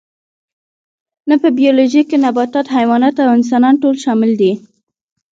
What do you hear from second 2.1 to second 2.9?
نباتات